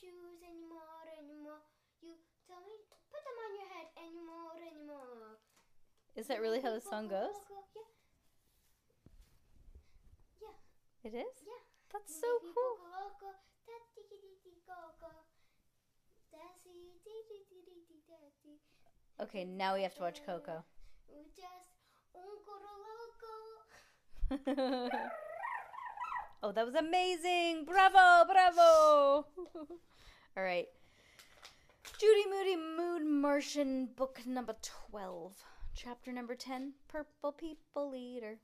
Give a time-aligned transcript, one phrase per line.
[0.00, 1.60] Shoes anymore, anymore?
[2.00, 2.16] You
[2.48, 2.74] tell me,
[3.12, 5.36] put them on your head anymore, anymore.
[6.16, 7.36] Is that really how the song goes?
[10.40, 10.56] Yeah,
[11.04, 11.36] yeah, It is?
[11.44, 11.62] yeah.
[11.92, 12.80] That's so cool.
[19.20, 20.64] Okay, now we have to watch Coco.
[21.36, 21.68] Just
[22.14, 22.72] un coro
[24.40, 24.90] loco.
[26.42, 27.64] oh, that was amazing!
[27.66, 29.26] Bravo, bravo!
[30.36, 30.68] All right.
[31.98, 34.54] Judy Moody Mood Martian, book number
[34.92, 35.32] 12,
[35.74, 38.38] chapter number 10 Purple People Eater.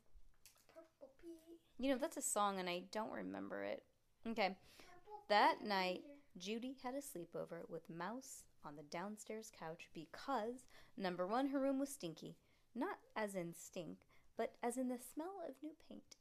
[0.75, 1.29] Purple pea.
[1.79, 3.84] You know, that's a song and I don't remember it.
[4.29, 4.57] Okay.
[5.29, 6.03] That night,
[6.37, 11.79] Judy had a sleepover with Mouse on the downstairs couch because, number one, her room
[11.79, 12.37] was stinky.
[12.75, 13.98] Not as in stink,
[14.37, 16.17] but as in the smell of new paint.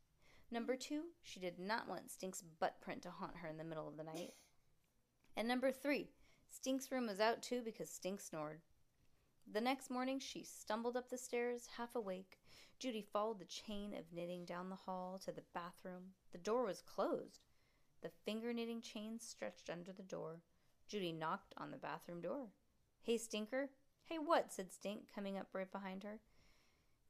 [0.51, 3.87] Number two, she did not want Stink's butt print to haunt her in the middle
[3.87, 4.33] of the night.
[5.35, 6.09] And number three,
[6.49, 8.61] Stink's room was out too because Stink snored.
[9.51, 12.39] The next morning, she stumbled up the stairs, half awake.
[12.79, 16.13] Judy followed the chain of knitting down the hall to the bathroom.
[16.31, 17.41] The door was closed.
[18.01, 20.41] The finger knitting chain stretched under the door.
[20.87, 22.49] Judy knocked on the bathroom door.
[23.01, 23.69] Hey, Stinker.
[24.03, 24.51] Hey, what?
[24.51, 26.19] said Stink, coming up right behind her.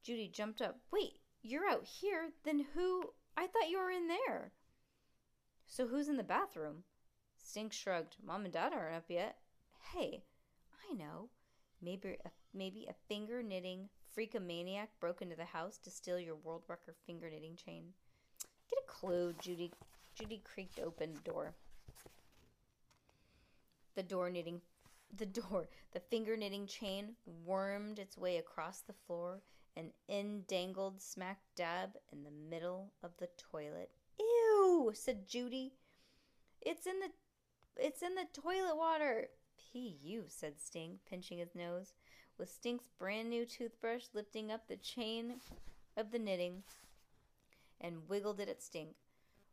[0.03, 0.79] Judy jumped up.
[0.91, 2.31] Wait, you're out here?
[2.43, 3.11] Then who?
[3.37, 4.52] I thought you were in there.
[5.67, 6.83] So who's in the bathroom?
[7.45, 8.17] Stink shrugged.
[8.26, 9.38] Mom and Dad aren't up yet.
[9.94, 10.23] Hey,
[10.89, 11.30] I know.
[11.82, 16.64] Maybe a, maybe a finger knitting freakomaniac broke into the house to steal your world
[16.67, 17.94] record finger knitting chain.
[18.70, 19.72] Get a clue, Judy.
[20.16, 21.54] Judy creaked open the door.
[23.94, 24.60] The door knitting
[25.16, 29.42] the door, the finger knitting chain wormed its way across the floor
[29.77, 33.92] and in dangled smack dab in the middle of the toilet.
[34.20, 35.73] Ew, said Judy.
[36.62, 37.12] It's in the
[37.77, 39.27] it's in the toilet water.
[39.58, 41.93] P.U., said Stink, pinching his nose,
[42.37, 45.36] with Stink's brand new toothbrush lifting up the chain
[45.97, 46.64] of the knitting
[47.81, 48.95] and wiggled it at Stink.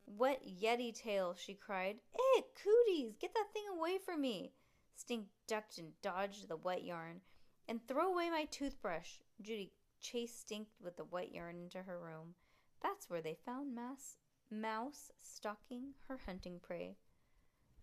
[0.07, 1.97] Wet Yeti tail, she cried.
[2.15, 4.53] Eh, cooties, get that thing away from me.
[4.95, 7.21] Stink ducked and dodged the wet yarn.
[7.69, 9.19] And throw away my toothbrush.
[9.41, 12.35] Judy chased Stink with the wet yarn into her room.
[12.83, 14.17] That's where they found Mouse,
[14.51, 16.97] Mouse stalking her hunting prey.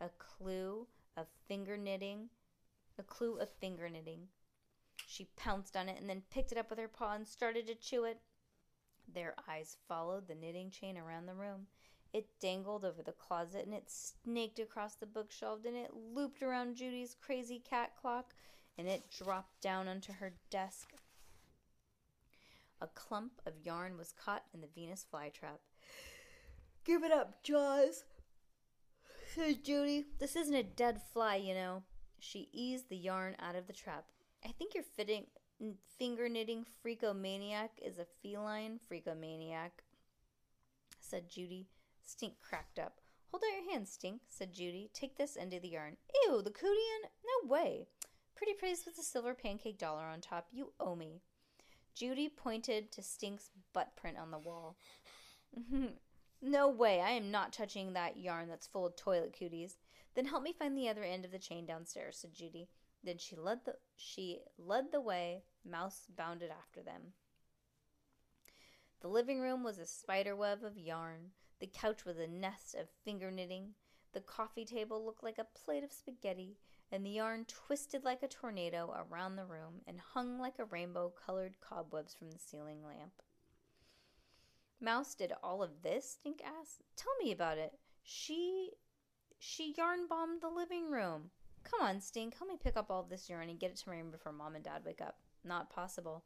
[0.01, 0.87] A clue
[1.17, 2.29] of finger knitting.
[2.97, 4.27] A clue of finger knitting.
[5.07, 7.75] She pounced on it and then picked it up with her paw and started to
[7.75, 8.19] chew it.
[9.11, 11.67] Their eyes followed the knitting chain around the room.
[12.13, 16.75] It dangled over the closet and it snaked across the bookshelf and it looped around
[16.75, 18.33] Judy's crazy cat clock
[18.77, 20.93] and it dropped down onto her desk.
[22.81, 25.59] A clump of yarn was caught in the Venus flytrap.
[26.85, 28.05] Give it up, Jaws,
[29.35, 30.05] said Judy.
[30.19, 31.83] This isn't a dead fly, you know.
[32.19, 34.05] She eased the yarn out of the trap.
[34.45, 35.25] I think your fitting
[35.97, 39.71] finger knitting freakomaniac is a feline freakomaniac,
[40.99, 41.67] said Judy.
[42.03, 42.99] Stink cracked up.
[43.31, 44.89] Hold out your hand, Stink, said Judy.
[44.93, 45.97] Take this end of the yarn.
[46.25, 47.09] Ew, the cootian?
[47.23, 47.87] No way.
[48.35, 50.47] Pretty place with a silver pancake dollar on top.
[50.51, 51.21] You owe me.
[51.93, 54.77] Judy pointed to Stink's butt print on the wall.
[55.59, 55.87] Mm-hmm.
[56.41, 57.01] No way.
[57.01, 59.77] I am not touching that yarn that's full of toilet cooties.
[60.15, 62.69] Then help me find the other end of the chain downstairs, said Judy.
[63.03, 65.43] Then she led the she led the way.
[65.65, 67.13] Mouse bounded after them.
[69.01, 71.31] The living room was a spider web of yarn.
[71.59, 73.75] The couch was a nest of finger knitting.
[74.13, 76.57] The coffee table looked like a plate of spaghetti,
[76.91, 81.13] and the yarn twisted like a tornado around the room and hung like a rainbow
[81.25, 83.21] colored cobwebs from the ceiling lamp.
[84.81, 86.11] Mouse did all of this?
[86.11, 86.83] Stink asked.
[86.95, 87.73] Tell me about it.
[88.03, 88.71] She
[89.37, 91.31] she yarn bombed the living room.
[91.63, 93.97] Come on, Stink, help me pick up all this yarn and get it to my
[93.97, 95.17] room before mom and dad wake up.
[95.43, 96.23] Not possible.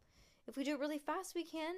[0.48, 1.76] If we do it really fast, we can.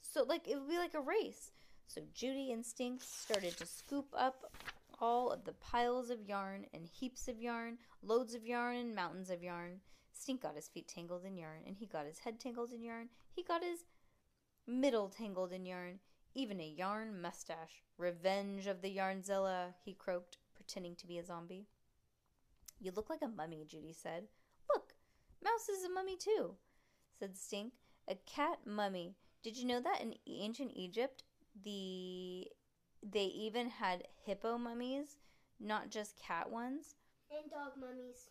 [0.00, 1.52] So, like, it would be like a race.
[1.86, 4.52] So Judy and Stink started to scoop up
[5.00, 9.30] all of the piles of yarn and heaps of yarn, loads of yarn and mountains
[9.30, 9.80] of yarn.
[10.12, 13.08] Stink got his feet tangled in yarn, and he got his head tangled in yarn.
[13.32, 13.84] He got his
[14.66, 16.00] middle tangled in yarn,
[16.34, 17.82] even a yarn mustache.
[17.98, 21.66] Revenge of the Yarnzilla, he croaked, pretending to be a zombie.
[22.80, 24.24] You look like a mummy, Judy said.
[24.72, 24.94] Look,
[25.42, 26.54] Mouse is a mummy too,
[27.18, 27.74] said Stink.
[28.08, 29.16] A cat mummy.
[29.42, 31.24] Did you know that in ancient Egypt,
[31.64, 32.48] the
[33.02, 35.18] they even had hippo mummies,
[35.58, 36.94] not just cat ones?
[37.30, 38.28] And dog mummies.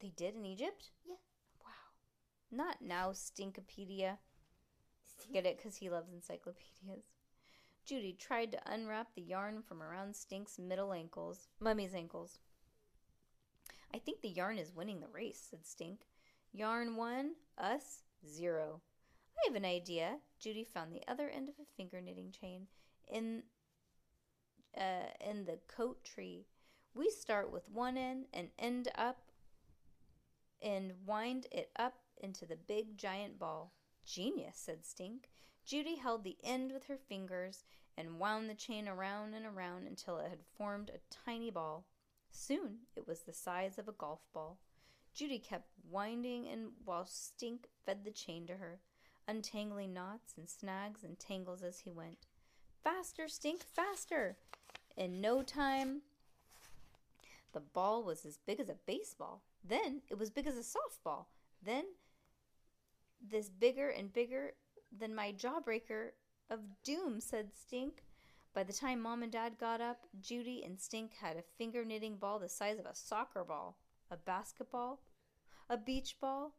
[0.00, 0.90] They did in Egypt?
[1.06, 1.14] Yeah.
[1.64, 1.70] Wow.
[2.50, 4.18] Not now, Stinkopedia.
[5.32, 5.58] Get it?
[5.58, 7.04] Because he loves encyclopedias.
[7.84, 12.38] Judy tried to unwrap the yarn from around Stink's middle ankles, Mummy's ankles.
[13.94, 16.06] I think the yarn is winning the race, said Stink.
[16.52, 18.80] Yarn one, us zero.
[19.36, 20.18] I have an idea.
[20.38, 22.66] Judy found the other end of a finger knitting chain
[23.10, 23.42] in
[24.76, 26.46] uh, in the coat tree.
[26.94, 29.18] We start with one end and end up
[30.62, 33.72] and wind it up into the big giant ball.
[34.04, 35.30] Genius, said Stink.
[35.64, 37.64] Judy held the end with her fingers
[37.96, 41.84] and wound the chain around and around until it had formed a tiny ball.
[42.30, 44.58] Soon it was the size of a golf ball.
[45.14, 48.80] Judy kept winding and while Stink fed the chain to her,
[49.28, 52.26] untangling knots and snags and tangles as he went.
[52.82, 54.36] Faster, Stink, faster!
[54.96, 56.02] In no time,
[57.52, 59.42] the ball was as big as a baseball.
[59.62, 61.26] Then it was big as a softball.
[61.62, 61.84] Then
[63.30, 64.52] this bigger and bigger
[64.96, 66.10] than my jawbreaker
[66.50, 68.04] of doom, said Stink.
[68.54, 72.16] By the time Mom and Dad got up, Judy and Stink had a finger knitting
[72.16, 73.78] ball the size of a soccer ball,
[74.10, 75.00] a basketball,
[75.70, 76.52] a beach ball.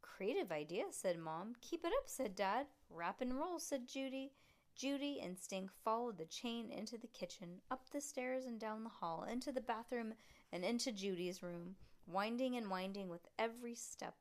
[0.00, 1.54] Creative idea, said Mom.
[1.60, 2.66] Keep it up, said Dad.
[2.88, 4.32] Wrap and roll, said Judy.
[4.74, 8.88] Judy and Stink followed the chain into the kitchen, up the stairs and down the
[8.88, 10.14] hall, into the bathroom
[10.50, 14.14] and into Judy's room, winding and winding with every step.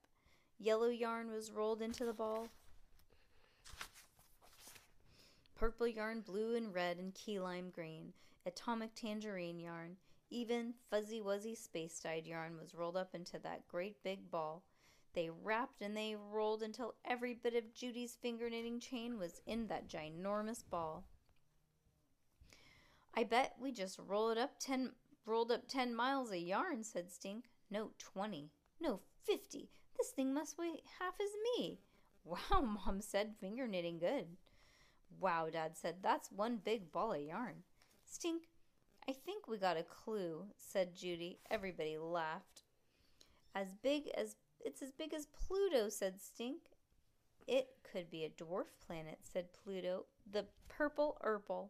[0.61, 2.47] Yellow yarn was rolled into the ball.
[5.55, 8.13] Purple yarn, blue and red and key lime green,
[8.45, 9.97] atomic tangerine yarn,
[10.29, 14.61] even fuzzy wuzzy space dyed yarn was rolled up into that great big ball.
[15.13, 19.65] They wrapped and they rolled until every bit of Judy's finger knitting chain was in
[19.67, 21.05] that ginormous ball.
[23.15, 24.91] I bet we just roll it up ten
[25.25, 27.45] rolled up ten miles of yarn, said Stink.
[27.71, 28.51] No, twenty.
[28.79, 29.71] No, fifty.
[30.01, 31.77] This thing must weigh half as me.
[32.23, 34.25] Wow, Mom said, finger knitting good.
[35.19, 37.57] Wow, Dad said, that's one big ball of yarn.
[38.03, 38.49] Stink,
[39.07, 41.37] I think we got a clue, said Judy.
[41.51, 42.63] Everybody laughed.
[43.53, 46.61] As big as it's as big as Pluto, said Stink.
[47.47, 50.05] It could be a dwarf planet, said Pluto.
[50.31, 51.69] The purple Urple.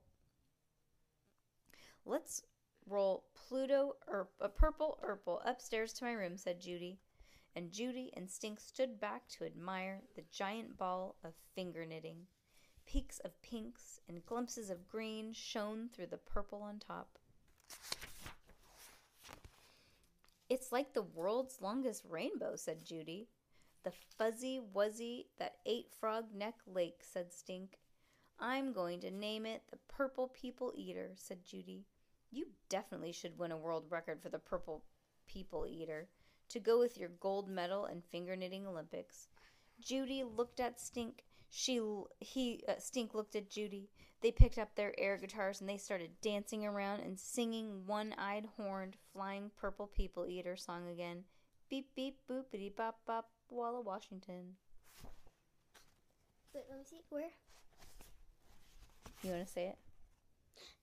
[2.05, 2.43] Let's
[2.87, 6.97] roll Pluto or a purple Urple upstairs to my room, said Judy.
[7.55, 12.27] And Judy and Stink stood back to admire the giant ball of finger knitting.
[12.85, 17.17] Peaks of pinks and glimpses of green shone through the purple on top.
[20.49, 23.29] It's like the world's longest rainbow, said Judy.
[23.83, 27.79] The fuzzy wuzzy that ate Frog Neck Lake, said Stink.
[28.39, 31.85] I'm going to name it the Purple People Eater, said Judy.
[32.31, 34.83] You definitely should win a world record for the Purple
[35.27, 36.09] People Eater
[36.51, 39.27] to go with your gold medal and finger knitting Olympics.
[39.79, 41.23] Judy looked at Stink.
[41.49, 41.81] She
[42.19, 43.89] he uh, Stink looked at Judy.
[44.21, 48.95] They picked up their air guitars and they started dancing around and singing one-eyed horned
[49.11, 51.23] flying purple people eater song again.
[51.69, 54.55] Beep beep boopity bop bop Walla Washington.
[56.53, 57.01] Wait, let me see.
[57.09, 57.31] Where?
[59.23, 59.77] You want to say it?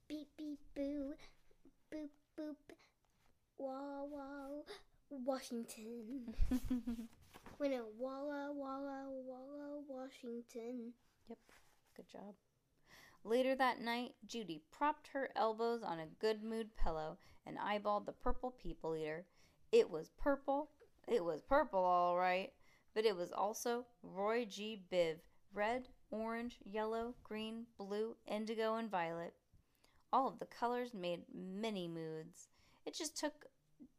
[0.08, 1.12] Beep beep boo,
[1.92, 2.08] boop
[2.38, 2.56] boop,
[3.58, 4.62] wah wah,
[5.10, 6.34] Washington.
[7.58, 10.92] Wait, no, Walla Walla Walla Washington.
[11.28, 11.38] Yep.
[11.96, 12.34] Good job.
[13.24, 18.12] Later that night, Judy propped her elbows on a good mood pillow and eyeballed the
[18.12, 19.26] purple people eater.
[19.72, 20.70] It was purple.
[21.06, 22.52] It was purple, all right,
[22.94, 24.82] but it was also Roy G.
[24.92, 25.16] Biv
[25.54, 29.34] red, orange, yellow, green, blue, indigo, and violet.
[30.12, 32.48] All of the colors made many moods.
[32.86, 33.46] It just took,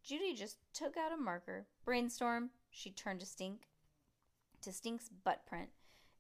[0.10, 1.68] Judy just took out a marker.
[1.86, 3.68] Brainstorm, she turned to Stink,
[4.64, 5.70] to Stink's butt print,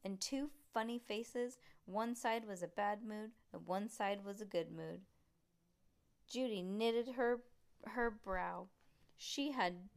[0.05, 1.57] and two funny faces.
[1.85, 5.01] One side was a bad mood, and one side was a good mood.
[6.29, 7.39] Judy knitted her
[7.87, 8.67] her brow.
[9.17, 9.89] She had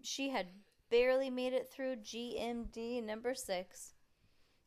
[0.00, 0.46] she had
[0.88, 3.92] barely made it through GMD number 6.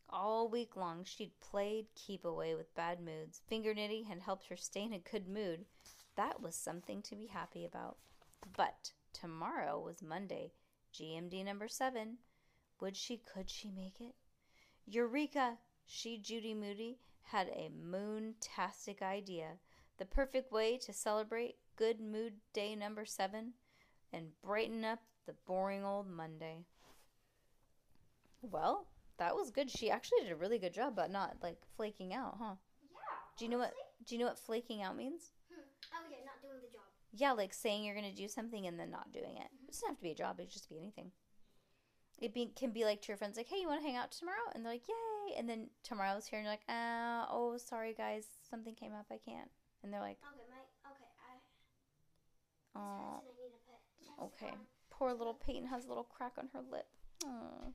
[0.07, 3.41] All week long she'd played keep away with bad moods.
[3.47, 5.65] Finger knitting had helped her stay in a good mood.
[6.15, 7.97] That was something to be happy about.
[8.55, 10.53] But tomorrow was Monday,
[10.93, 12.17] GMD number seven.
[12.79, 14.15] Would she, could she make it?
[14.85, 15.57] Eureka!
[15.85, 19.57] She, Judy Moody, had a moon-tastic idea.
[19.97, 23.53] The perfect way to celebrate Good Mood Day number seven
[24.13, 26.65] and brighten up the boring old Monday.
[28.41, 29.69] Well, that was good.
[29.69, 32.55] She actually did a really good job about not like flaking out, huh?
[32.91, 32.97] Yeah.
[33.37, 33.73] Do you know what
[34.05, 35.31] do you know what flaking out means?
[35.51, 35.61] Hmm.
[35.93, 36.87] Oh yeah, not doing the job.
[37.11, 39.49] Yeah, like saying you're gonna do something and then not doing it.
[39.67, 41.11] It doesn't have to be a job, it could just be anything.
[42.21, 44.11] It be, can be like to your friends, like, hey, you want to hang out
[44.11, 44.51] tomorrow?
[44.53, 45.37] And they're like, yay.
[45.37, 49.17] And then tomorrow's here and you're like, uh, oh, sorry, guys, something came up, I
[49.23, 49.49] can't.
[49.83, 51.07] And they're like, Okay, my okay.
[52.75, 52.79] I.
[52.79, 54.49] oh, I need a pet.
[54.49, 54.53] okay.
[54.89, 56.87] Poor little Peyton has a little crack on her lip.
[57.25, 57.71] Aw.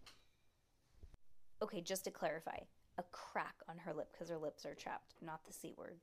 [1.63, 2.59] Okay, just to clarify,
[2.99, 5.97] a crack on her lip because her lips are chapped, not the C word.